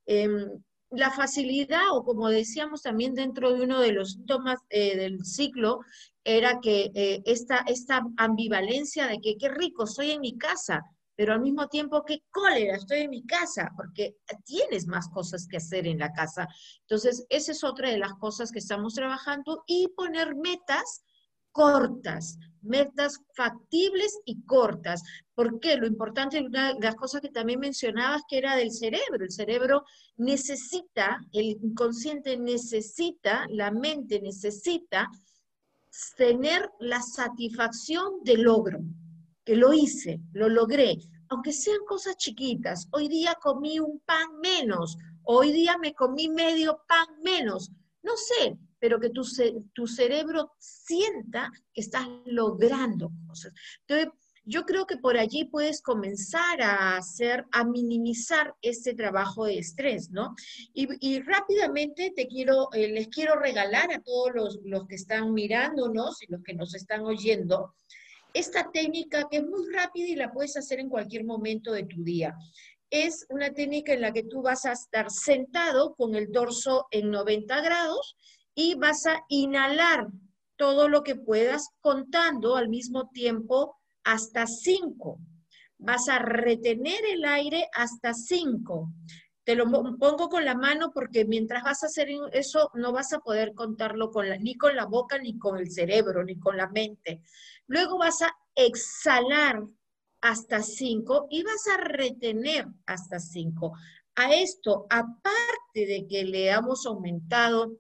[0.06, 5.26] Em, la facilidad, o como decíamos también dentro de uno de los síntomas eh, del
[5.26, 5.80] ciclo,
[6.24, 10.84] era que eh, esta, esta ambivalencia de que qué rico, estoy en mi casa,
[11.16, 15.58] pero al mismo tiempo qué cólera, estoy en mi casa, porque tienes más cosas que
[15.58, 16.48] hacer en la casa.
[16.82, 21.04] Entonces, esa es otra de las cosas que estamos trabajando y poner metas
[21.58, 25.02] cortas, metas factibles y cortas.
[25.34, 25.76] ¿Por qué?
[25.76, 29.24] Lo importante, una de las cosas que también mencionabas, que era del cerebro.
[29.24, 29.84] El cerebro
[30.18, 35.10] necesita, el inconsciente necesita, la mente necesita
[36.16, 38.78] tener la satisfacción del logro,
[39.44, 42.88] que lo hice, lo logré, aunque sean cosas chiquitas.
[42.92, 47.72] Hoy día comí un pan menos, hoy día me comí medio pan menos.
[48.04, 49.24] No sé, pero que tu,
[49.74, 53.54] tu cerebro sienta que estás logrando cosas.
[53.88, 54.14] Entonces,
[54.50, 60.10] yo creo que por allí puedes comenzar a hacer, a minimizar este trabajo de estrés,
[60.10, 60.36] ¿no?
[60.74, 66.24] Y, rápidamente te quiero, eh, les quiero regalar a todos los, los, que están mirándonos
[66.24, 67.74] y los que nos están oyendo,
[68.34, 72.02] esta técnica que es muy rápida y la puedes hacer en cualquier momento de tu
[72.06, 72.34] día.
[72.90, 77.12] Es una técnica en la que tú vas a estar sentado con el dorso en
[77.12, 78.16] 90 grados
[78.60, 80.08] y vas a inhalar
[80.56, 85.20] todo lo que puedas contando al mismo tiempo hasta cinco.
[85.78, 88.92] Vas a retener el aire hasta cinco.
[89.44, 89.66] Te lo
[90.00, 94.10] pongo con la mano porque mientras vas a hacer eso no vas a poder contarlo
[94.10, 97.22] con la, ni con la boca, ni con el cerebro, ni con la mente.
[97.68, 99.62] Luego vas a exhalar
[100.20, 103.74] hasta cinco y vas a retener hasta cinco.
[104.16, 107.78] A esto, aparte de que le hemos aumentado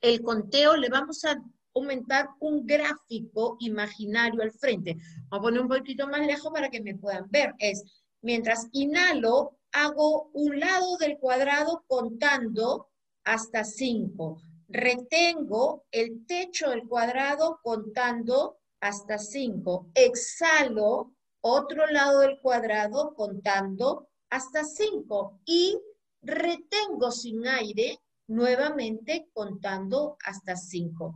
[0.00, 1.42] el conteo, le vamos a
[1.74, 4.96] aumentar un gráfico imaginario al frente.
[5.28, 7.54] Voy a poner un poquito más lejos para que me puedan ver.
[7.58, 7.84] Es,
[8.22, 12.88] mientras inhalo, hago un lado del cuadrado contando
[13.24, 14.42] hasta 5.
[14.68, 19.90] Retengo el techo del cuadrado contando hasta 5.
[19.94, 25.40] Exhalo otro lado del cuadrado contando hasta 5.
[25.44, 25.78] Y
[26.22, 27.98] retengo sin aire
[28.30, 31.14] nuevamente contando hasta 5.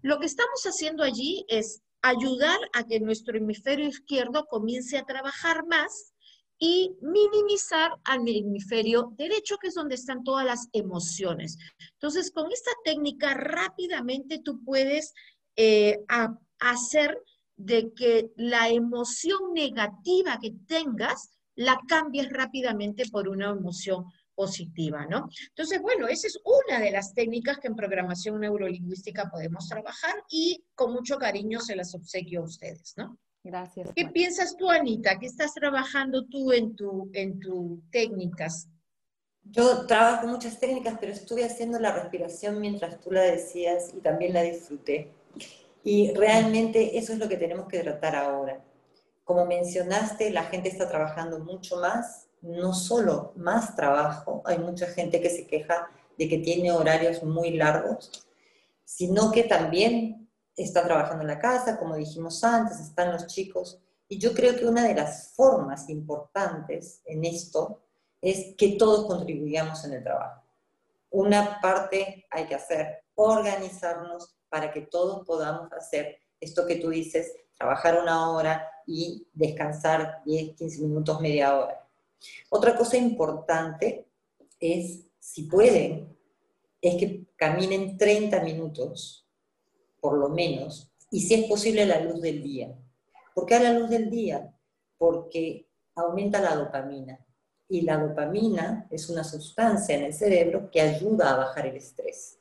[0.00, 5.66] Lo que estamos haciendo allí es ayudar a que nuestro hemisferio izquierdo comience a trabajar
[5.66, 6.14] más
[6.58, 11.58] y minimizar al hemisferio derecho, que es donde están todas las emociones.
[11.92, 15.12] Entonces, con esta técnica rápidamente tú puedes
[15.56, 15.98] eh,
[16.58, 17.22] hacer
[17.56, 25.28] de que la emoción negativa que tengas la cambies rápidamente por una emoción positiva, ¿no?
[25.48, 30.62] Entonces, bueno, esa es una de las técnicas que en programación neurolingüística podemos trabajar y
[30.74, 33.18] con mucho cariño se las obsequio a ustedes, ¿no?
[33.42, 33.90] Gracias.
[33.94, 35.18] ¿Qué piensas tú, Anita?
[35.18, 38.68] ¿Qué estás trabajando tú en tu, en tu técnicas?
[39.44, 44.34] Yo trabajo muchas técnicas, pero estuve haciendo la respiración mientras tú la decías y también
[44.34, 45.12] la disfruté.
[45.84, 48.60] Y realmente eso es lo que tenemos que tratar ahora.
[49.22, 55.20] Como mencionaste, la gente está trabajando mucho más no solo más trabajo, hay mucha gente
[55.20, 58.24] que se queja de que tiene horarios muy largos,
[58.84, 63.80] sino que también está trabajando en la casa, como dijimos antes, están los chicos.
[64.08, 67.80] Y yo creo que una de las formas importantes en esto
[68.22, 70.42] es que todos contribuyamos en el trabajo.
[71.10, 77.32] Una parte hay que hacer, organizarnos para que todos podamos hacer esto que tú dices,
[77.58, 81.85] trabajar una hora y descansar 10, 15 minutos, media hora.
[82.50, 84.06] Otra cosa importante
[84.60, 86.16] es, si pueden,
[86.80, 89.26] es que caminen 30 minutos,
[90.00, 92.74] por lo menos, y si es posible a la luz del día.
[93.34, 94.54] ¿Por qué a la luz del día?
[94.98, 97.18] Porque aumenta la dopamina.
[97.68, 102.38] Y la dopamina es una sustancia en el cerebro que ayuda a bajar el estrés.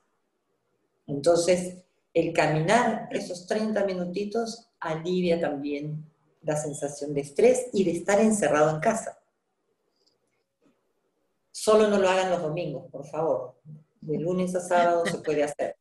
[1.07, 1.83] Entonces,
[2.13, 6.05] el caminar esos 30 minutitos alivia también
[6.41, 9.19] la sensación de estrés y de estar encerrado en casa.
[11.57, 13.55] Solo no lo hagan los domingos, por favor.
[14.01, 15.77] De lunes a sábado se puede hacer.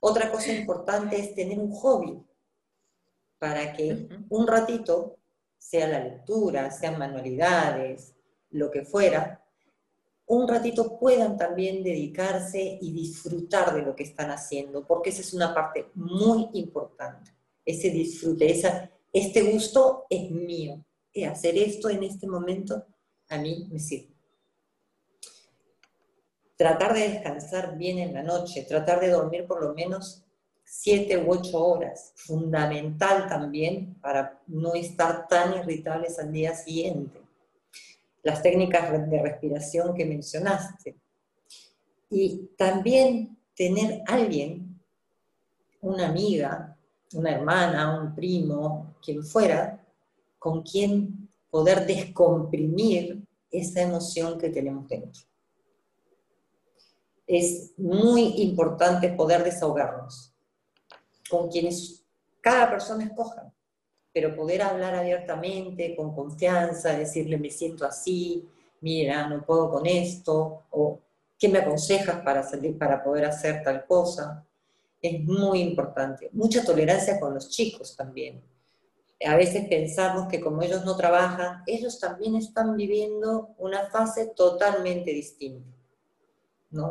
[0.00, 2.22] Otra cosa importante es tener un hobby
[3.38, 5.16] para que un ratito,
[5.56, 8.14] sea la lectura, sean manualidades,
[8.50, 9.42] lo que fuera,
[10.26, 15.32] un ratito puedan también dedicarse y disfrutar de lo que están haciendo, porque esa es
[15.32, 22.02] una parte muy importante, ese disfrute, esa, este gusto es mío, y hacer esto en
[22.02, 22.84] este momento
[23.30, 24.11] a mí me sirve
[26.62, 30.22] tratar de descansar bien en la noche, tratar de dormir por lo menos
[30.62, 37.18] siete u ocho horas, fundamental también para no estar tan irritables al día siguiente.
[38.22, 40.94] Las técnicas de respiración que mencionaste.
[42.10, 44.80] Y también tener alguien,
[45.80, 46.76] una amiga,
[47.14, 49.84] una hermana, un primo, quien fuera,
[50.38, 53.20] con quien poder descomprimir
[53.50, 55.31] esa emoción que tenemos dentro
[57.32, 60.34] es muy importante poder desahogarnos
[61.30, 62.04] con quienes
[62.42, 63.50] cada persona escoja,
[64.12, 68.46] pero poder hablar abiertamente, con confianza, decirle me siento así,
[68.82, 71.00] mira, no puedo con esto, o
[71.38, 74.44] qué me aconsejas para, salir, para poder hacer tal cosa,
[75.00, 76.28] es muy importante.
[76.32, 78.42] Mucha tolerancia con los chicos también.
[79.24, 85.12] A veces pensamos que como ellos no trabajan, ellos también están viviendo una fase totalmente
[85.12, 85.81] distinta.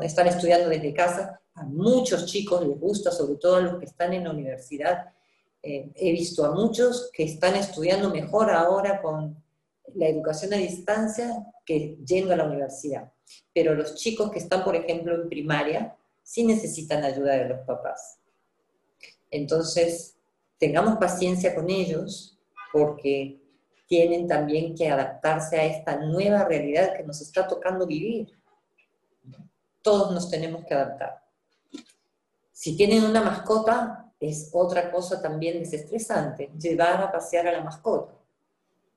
[0.01, 1.41] Están estudiando desde casa.
[1.55, 5.13] A muchos chicos les gusta, sobre todo a los que están en la universidad.
[5.63, 9.41] Eh, he visto a muchos que están estudiando mejor ahora con
[9.95, 13.11] la educación a distancia que yendo a la universidad.
[13.53, 18.19] Pero los chicos que están, por ejemplo, en primaria, sí necesitan ayuda de los papás.
[19.29, 20.15] Entonces,
[20.57, 22.37] tengamos paciencia con ellos
[22.71, 23.41] porque
[23.87, 28.31] tienen también que adaptarse a esta nueva realidad que nos está tocando vivir
[29.81, 31.23] todos nos tenemos que adaptar.
[32.51, 38.13] Si tienen una mascota, es otra cosa también desestresante, llevar a pasear a la mascota.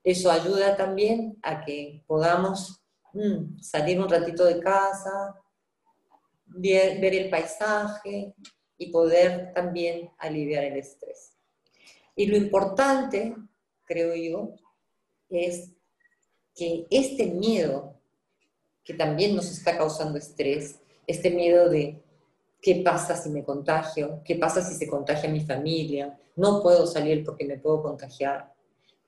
[0.02, 2.82] Eso ayuda también a que podamos
[3.14, 5.40] mm, salir un ratito de casa,
[6.46, 8.34] ver, ver el paisaje
[8.76, 11.32] y poder también aliviar el estrés.
[12.14, 13.34] Y lo importante,
[13.84, 14.54] creo yo,
[15.30, 15.70] es
[16.54, 17.93] que este miedo
[18.84, 22.02] que también nos está causando estrés, este miedo de
[22.60, 27.24] qué pasa si me contagio, qué pasa si se contagia mi familia, no puedo salir
[27.24, 28.52] porque me puedo contagiar.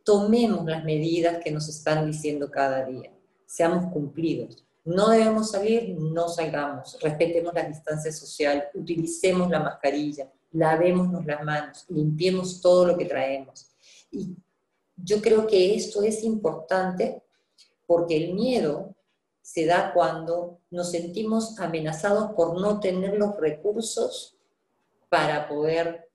[0.05, 3.11] Tomemos las medidas que nos están diciendo cada día,
[3.45, 4.63] seamos cumplidos.
[4.85, 11.85] No debemos salir, no salgamos, respetemos la distancia social, utilicemos la mascarilla, lavémonos las manos,
[11.89, 13.69] limpiemos todo lo que traemos.
[14.11, 14.37] Y
[14.97, 17.23] yo creo que esto es importante
[17.87, 18.96] porque el miedo
[19.47, 24.37] se da cuando nos sentimos amenazados por no tener los recursos
[25.09, 26.11] para poder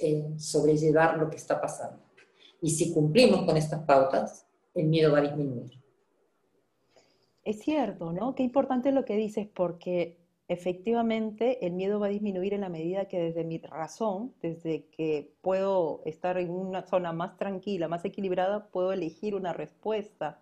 [0.00, 2.02] eh, sobrellevar lo que está pasando.
[2.62, 5.70] Y si cumplimos con estas pautas, el miedo va a disminuir.
[7.44, 8.34] Es cierto, ¿no?
[8.34, 10.16] Qué importante lo que dices porque
[10.48, 15.30] efectivamente el miedo va a disminuir en la medida que desde mi razón, desde que
[15.42, 20.40] puedo estar en una zona más tranquila, más equilibrada, puedo elegir una respuesta,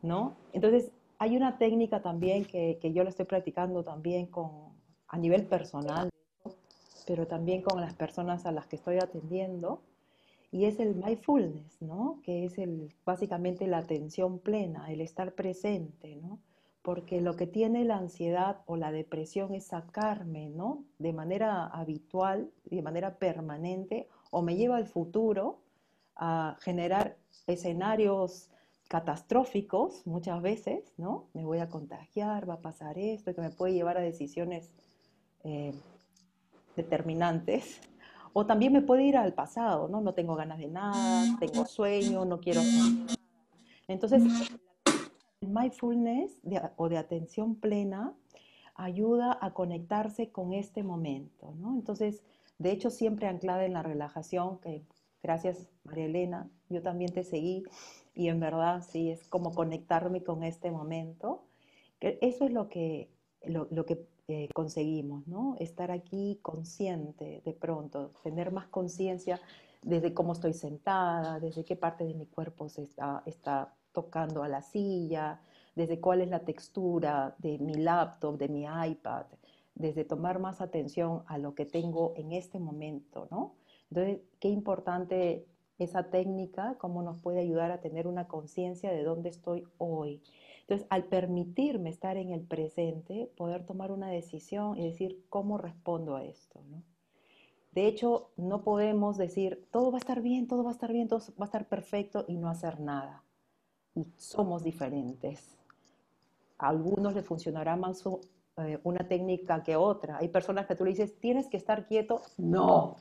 [0.00, 0.38] ¿no?
[0.54, 4.72] Entonces, hay una técnica también que, yo la estoy practicando también con,
[5.08, 6.10] a nivel personal,
[7.06, 9.82] pero también con las personas a las que estoy atendiendo,
[10.50, 12.20] y es el mindfulness, ¿no?
[12.22, 16.38] Que es el, básicamente la atención plena, el estar presente, ¿no?
[16.82, 20.84] Porque lo que tiene la ansiedad o la depresión es sacarme, ¿no?
[20.98, 25.58] De manera habitual, de manera permanente, o me lleva al futuro
[26.16, 28.50] a generar escenarios
[28.88, 31.26] catastróficos muchas veces, ¿no?
[31.34, 34.70] Me voy a contagiar, va a pasar esto, que me puede llevar a decisiones
[35.44, 35.74] eh,
[36.74, 37.80] determinantes.
[38.32, 40.00] O también me puede ir al pasado, ¿no?
[40.00, 42.62] No tengo ganas de nada, tengo sueño, no quiero
[43.88, 44.22] Entonces,
[45.40, 46.40] el mindfulness
[46.76, 48.14] o de atención plena
[48.74, 51.74] ayuda a conectarse con este momento, ¿no?
[51.74, 52.22] Entonces,
[52.58, 54.84] de hecho, siempre anclada en la relajación, que
[55.22, 57.64] gracias María Elena, yo también te seguí
[58.18, 61.44] y en verdad sí es como conectarme con este momento.
[62.00, 63.12] Eso es lo que,
[63.44, 65.54] lo, que eh, conseguimos, ¿no?
[65.60, 69.40] Estar aquí consciente de pronto, tener más conciencia
[69.82, 74.48] desde cómo estoy sentada, desde qué parte de mi cuerpo se está, está tocando a
[74.48, 75.40] la silla,
[75.76, 79.26] desde cuál es la textura de mi laptop, de mi iPad,
[79.76, 83.54] desde tomar más atención a lo que tengo en este momento, ¿no?
[83.90, 85.46] Entonces, qué importante
[85.78, 90.22] esa técnica, cómo nos puede ayudar a tener una conciencia de dónde estoy hoy.
[90.62, 96.16] Entonces, al permitirme estar en el presente, poder tomar una decisión y decir cómo respondo
[96.16, 96.60] a esto.
[97.72, 101.08] De hecho, no podemos decir todo va a estar bien, todo va a estar bien,
[101.08, 103.22] todo va a estar perfecto y no hacer nada.
[103.94, 105.56] Y somos diferentes.
[106.58, 108.04] A algunos les funcionará más
[108.56, 110.18] eh, una técnica que otra.
[110.18, 112.20] Hay personas que tú le dices, tienes que estar quieto.
[112.36, 112.96] No,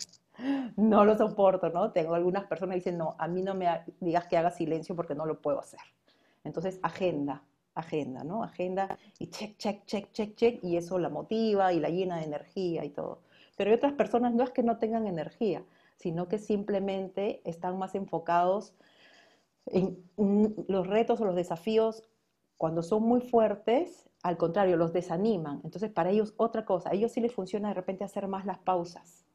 [0.75, 1.91] no lo soporto, ¿no?
[1.91, 3.67] Tengo algunas personas que dicen, no, a mí no me
[3.99, 5.79] digas que haga silencio porque no lo puedo hacer.
[6.43, 7.43] Entonces, agenda,
[7.75, 8.43] agenda, ¿no?
[8.43, 12.25] Agenda y check, check, check, check, check, y eso la motiva y la llena de
[12.25, 13.21] energía y todo.
[13.55, 15.63] Pero hay otras personas no es que no tengan energía,
[15.97, 18.73] sino que simplemente están más enfocados
[19.65, 19.97] en
[20.67, 22.03] los retos o los desafíos
[22.57, 25.61] cuando son muy fuertes, al contrario, los desaniman.
[25.63, 28.57] Entonces, para ellos otra cosa, a ellos sí les funciona de repente hacer más las
[28.59, 29.25] pausas,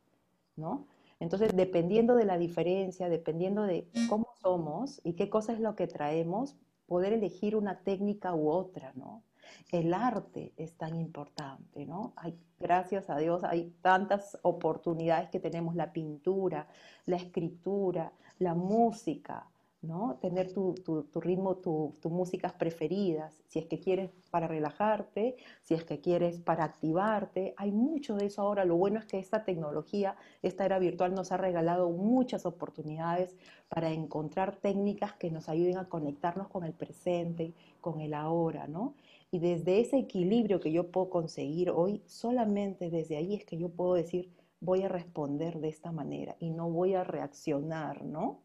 [0.57, 0.87] ¿no?
[1.23, 5.87] Entonces, dependiendo de la diferencia, dependiendo de cómo somos y qué cosa es lo que
[5.87, 6.57] traemos,
[6.87, 9.23] poder elegir una técnica u otra, ¿no?
[9.71, 12.13] El arte es tan importante, ¿no?
[12.17, 16.67] Hay, gracias a Dios hay tantas oportunidades que tenemos, la pintura,
[17.07, 19.47] la escritura, la música,
[19.83, 20.19] ¿no?
[20.21, 20.75] Tener tu,
[21.15, 26.65] ritmo, tus músicas preferidas, si es que quieres para relajarte, si es que quieres para
[26.65, 27.55] activarte.
[27.57, 28.65] Hay mucho de eso ahora.
[28.65, 33.37] Lo bueno es que esta tecnología, esta era virtual nos ha regalado muchas oportunidades
[33.69, 38.95] para encontrar técnicas que nos ayuden a conectarnos con el presente, con el ahora, ¿no?
[39.33, 43.71] Y desde ese equilibrio que yo puedo conseguir hoy, solamente desde ahí es que yo
[43.71, 48.43] puedo decir, voy a responder de esta manera y no voy a reaccionar, ¿no?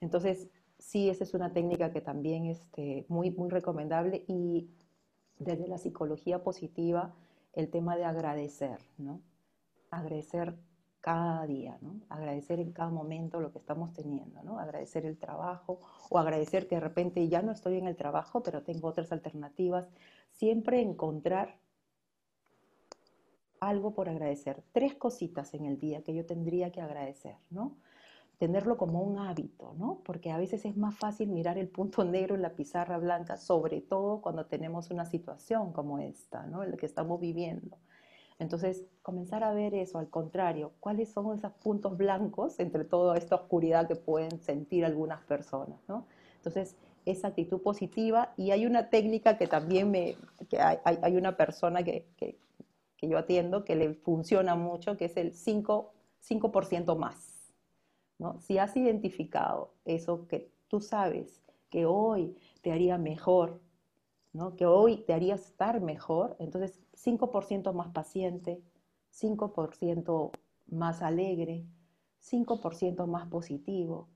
[0.00, 0.48] Entonces,
[0.84, 4.68] sí, esa es una técnica que también es este, muy, muy recomendable y
[5.38, 7.14] desde la psicología positiva,
[7.52, 9.20] el tema de agradecer, ¿no?
[9.90, 10.56] Agradecer
[11.00, 12.00] cada día, ¿no?
[12.08, 14.58] Agradecer en cada momento lo que estamos teniendo, ¿no?
[14.58, 15.80] Agradecer el trabajo
[16.10, 19.88] o agradecer que de repente ya no estoy en el trabajo, pero tengo otras alternativas.
[20.30, 21.58] Siempre encontrar
[23.60, 24.62] algo por agradecer.
[24.72, 27.76] Tres cositas en el día que yo tendría que agradecer, ¿no?
[28.44, 30.02] Tenerlo como un hábito, ¿no?
[30.04, 33.80] Porque a veces es más fácil mirar el punto negro en la pizarra blanca, sobre
[33.80, 36.62] todo cuando tenemos una situación como esta, ¿no?
[36.62, 37.78] En la que estamos viviendo.
[38.38, 43.36] Entonces, comenzar a ver eso, al contrario, cuáles son esos puntos blancos entre toda esta
[43.36, 46.06] oscuridad que pueden sentir algunas personas, ¿no?
[46.36, 46.76] Entonces,
[47.06, 50.16] esa actitud positiva y hay una técnica que también me,
[50.50, 52.38] que hay, hay una persona que, que,
[52.98, 55.86] que, yo atiendo que le funciona mucho, que es el 5%,
[56.20, 57.33] 5 más.
[58.18, 58.40] ¿No?
[58.40, 61.40] Si has identificado eso que tú sabes
[61.70, 63.60] que hoy te haría mejor,
[64.32, 64.56] ¿no?
[64.56, 68.62] que hoy te haría estar mejor, entonces 5% más paciente,
[69.12, 70.30] 5%
[70.66, 71.64] más alegre,
[72.20, 74.08] 5% más positivo,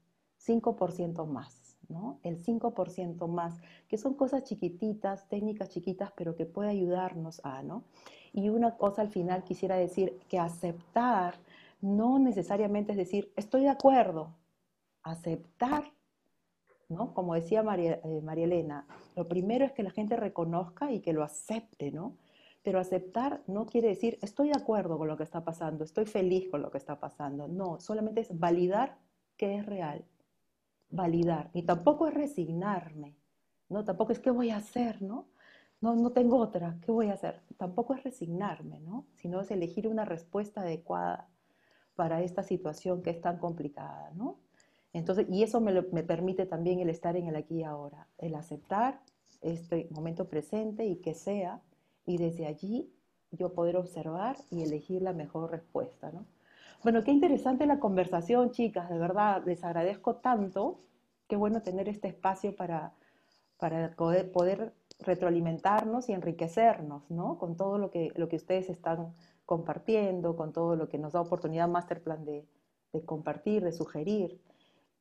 [0.44, 2.18] 5% más, ¿no?
[2.22, 7.84] El 5% más, que son cosas chiquititas, técnicas chiquitas, pero que puede ayudarnos a, ¿no?
[8.32, 11.34] Y una cosa al final quisiera decir que aceptar
[11.80, 14.34] no necesariamente es decir, estoy de acuerdo,
[15.02, 15.92] aceptar,
[16.88, 17.14] ¿no?
[17.14, 21.12] Como decía María, eh, María Elena, lo primero es que la gente reconozca y que
[21.12, 22.16] lo acepte, ¿no?
[22.62, 26.48] Pero aceptar no quiere decir estoy de acuerdo con lo que está pasando, estoy feliz
[26.50, 27.48] con lo que está pasando.
[27.48, 28.98] No, solamente es validar
[29.36, 30.04] que es real.
[30.90, 31.50] Validar.
[31.52, 33.16] Y tampoco es resignarme.
[33.68, 35.28] No, tampoco es qué voy a hacer, ¿no?
[35.80, 37.40] No, no tengo otra, ¿qué voy a hacer?
[37.56, 39.06] Tampoco es resignarme, ¿no?
[39.14, 41.28] Sino es elegir una respuesta adecuada
[41.98, 44.36] para esta situación que es tan complicada, ¿no?
[44.92, 49.00] Entonces, y eso me, permite también el estar en el aquí y ahora, el aceptar
[49.42, 51.60] este momento presente y que sea
[52.06, 52.88] y desde allí
[53.32, 56.24] yo poder observar y elegir la mejor respuesta, ¿no?
[56.84, 60.78] Bueno, qué interesante la conversación, chicas, de verdad, les agradezco tanto,
[61.26, 62.92] qué bueno tener este espacio para,
[63.58, 67.38] para poder, poder retroalimentarnos y enriquecernos, ¿no?
[67.38, 69.14] Con todo lo que, lo que ustedes están
[69.48, 72.46] compartiendo, con todo lo que nos da oportunidad Masterplan de,
[72.92, 74.38] de compartir, de sugerir.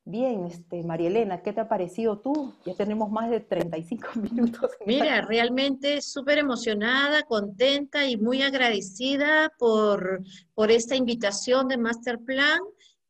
[0.05, 2.53] Bien, este, María Elena, ¿qué te ha parecido tú?
[2.65, 4.71] Ya tenemos más de 35 minutos.
[4.85, 10.23] Mira, realmente súper emocionada, contenta y muy agradecida por,
[10.55, 12.61] por esta invitación de Masterplan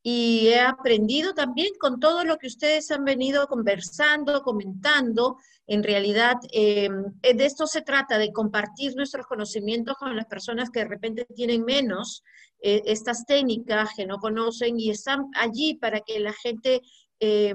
[0.10, 5.36] y he aprendido también con todo lo que ustedes han venido conversando, comentando.
[5.68, 6.88] En realidad, eh,
[7.22, 11.66] de esto se trata, de compartir nuestros conocimientos con las personas que de repente tienen
[11.66, 12.24] menos
[12.62, 16.80] eh, estas técnicas que no conocen y están allí para que la gente
[17.20, 17.54] eh,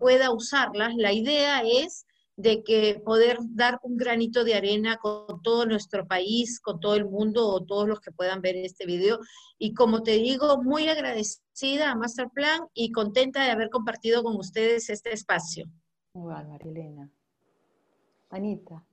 [0.00, 0.94] pueda usarlas.
[0.96, 2.06] La idea es
[2.36, 7.04] de que poder dar un granito de arena con todo nuestro país, con todo el
[7.04, 9.20] mundo o todos los que puedan ver este video.
[9.58, 14.90] Y como te digo, muy agradecida a Masterplan y contenta de haber compartido con ustedes
[14.90, 15.66] este espacio.
[16.14, 17.10] Igual, Marilena.
[18.30, 18.84] Anita.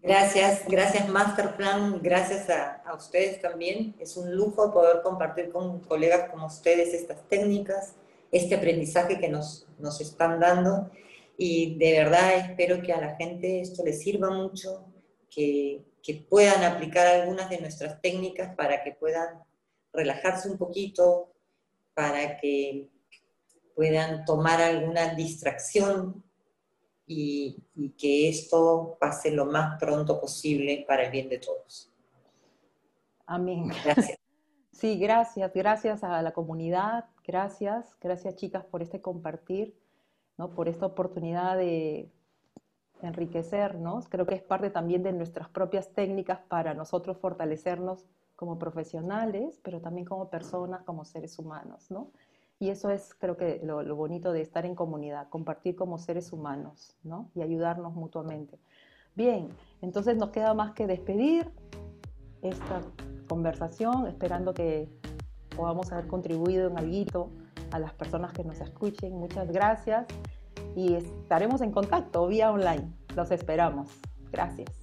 [0.00, 3.94] Gracias, gracias Masterplan, gracias a, a, ustedes también.
[4.00, 7.94] Es un lujo poder compartir con colegas como ustedes estas técnicas,
[8.32, 10.90] este aprendizaje que nos, nos están dando
[11.36, 14.86] y de verdad espero que a la gente esto les sirva mucho,
[15.30, 19.42] que, que puedan aplicar algunas de nuestras técnicas para que puedan
[19.92, 21.32] relajarse un poquito,
[21.94, 22.88] para que
[23.74, 26.22] puedan tomar alguna distracción
[27.06, 31.90] y, y, que esto pase lo más pronto posible para el bien de todos.
[33.26, 33.70] Amén.
[33.84, 34.18] Gracias.
[34.72, 39.76] Sí, gracias, gracias a la comunidad, gracias, gracias chicas por este compartir,
[40.38, 40.50] ¿no?
[40.50, 42.10] por esta oportunidad de
[43.02, 44.08] enriquecernos.
[44.08, 48.06] Creo que es parte también de nuestras propias técnicas para nosotros fortalecernos
[48.36, 52.10] como profesionales, pero también como personas, como seres humanos, ¿no?
[52.58, 56.32] Y eso es, creo que, lo, lo, bonito de estar en comunidad, compartir como seres
[56.32, 57.28] humanos, ¿no?
[57.34, 58.58] Y ayudarnos mutuamente.
[59.14, 59.48] Bien,
[59.80, 61.50] entonces nos queda más que despedir
[62.40, 62.80] esta
[63.28, 64.88] conversación, esperando que
[65.56, 67.30] podamos haber contribuido en algo
[67.72, 69.18] a las personas que nos escuchen.
[69.18, 70.06] Muchas gracias
[70.76, 72.92] y estaremos en contacto vía online.
[73.16, 73.88] Los esperamos.
[74.30, 74.81] Gracias.